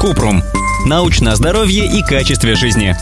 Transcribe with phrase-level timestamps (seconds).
[0.00, 0.42] Купрум.
[0.86, 2.96] Научное здоровье и качестве жизни.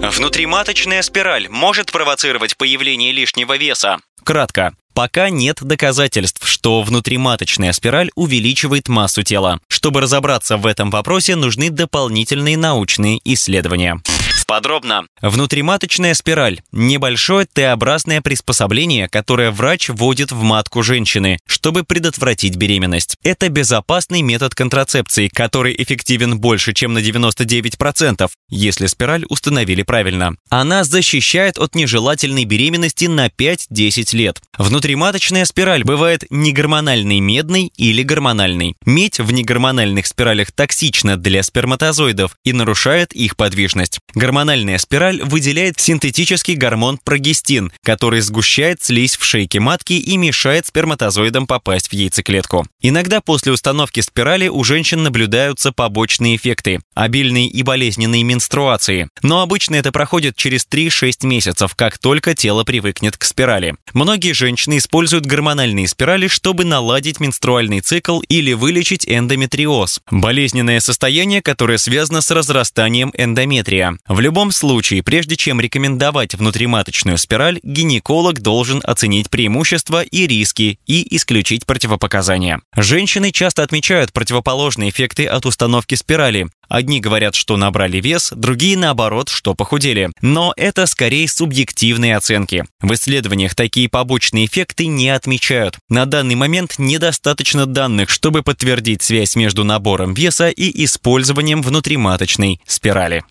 [0.00, 3.98] Внутриматочная спираль может провоцировать появление лишнего веса.
[4.24, 4.74] Кратко.
[4.94, 9.60] Пока нет доказательств, что внутриматочная спираль увеличивает массу тела.
[9.68, 14.02] Чтобы разобраться в этом вопросе, нужны дополнительные научные исследования.
[14.48, 15.04] Подробно.
[15.20, 23.16] Внутриматочная спираль– небольшое Т-образное приспособление, которое врач вводит в матку женщины, чтобы предотвратить беременность.
[23.22, 30.34] Это безопасный метод контрацепции, который эффективен больше, чем на 99%, если спираль установили правильно.
[30.48, 34.40] Она защищает от нежелательной беременности на 5-10 лет.
[34.56, 38.76] Внутриматочная спираль бывает негормональной медной или гормональной.
[38.86, 43.98] Медь в негормональных спиралях токсична для сперматозоидов и нарушает их подвижность.
[44.14, 44.37] Гормональная
[44.78, 51.88] спираль выделяет синтетический гормон прогестин, который сгущает слизь в шейке матки и мешает сперматозоидам попасть
[51.88, 52.66] в яйцеклетку.
[52.80, 59.08] Иногда после установки спирали у женщин наблюдаются побочные эффекты– обильные и болезненные менструации.
[59.22, 63.76] Но обычно это проходит через 3-6 месяцев, как только тело привыкнет к спирали.
[63.92, 71.78] Многие женщины используют гормональные спирали, чтобы наладить менструальный цикл или вылечить эндометриоз– болезненное состояние, которое
[71.78, 73.98] связано с разрастанием эндометрия.
[74.06, 81.16] В любом случае, прежде чем рекомендовать внутриматочную спираль, гинеколог должен оценить преимущества и риски и
[81.16, 82.60] исключить противопоказания.
[82.76, 86.48] Женщины часто отмечают противоположные эффекты от установки спирали.
[86.68, 90.10] Одни говорят, что набрали вес, другие наоборот, что похудели.
[90.20, 92.64] Но это скорее субъективные оценки.
[92.82, 95.78] В исследованиях такие побочные эффекты не отмечают.
[95.88, 103.24] На данный момент недостаточно данных, чтобы подтвердить связь между набором веса и использованием внутриматочной спирали.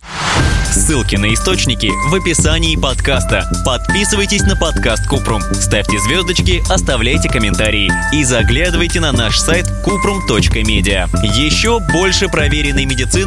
[0.71, 3.49] Ссылки на источники в описании подкаста.
[3.65, 11.09] Подписывайтесь на подкаст Купрум, ставьте звездочки, оставляйте комментарии и заглядывайте на наш сайт kuprum.media.
[11.35, 13.26] Еще больше проверенной медицины